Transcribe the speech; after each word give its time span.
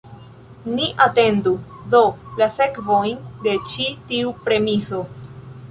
Ni 0.77 0.87
atendu, 1.07 1.53
do, 1.95 2.01
la 2.41 2.49
sekvojn 2.57 3.21
de 3.45 3.55
ĉi 3.75 3.87
tiu 4.13 4.35
premiso. 4.49 5.07